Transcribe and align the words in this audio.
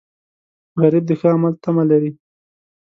غریب 0.81 1.03
د 1.07 1.11
ښه 1.19 1.27
عمل 1.35 1.53
تمه 1.63 1.83
لري 1.91 2.11